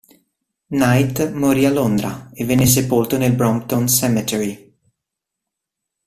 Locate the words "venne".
2.43-2.65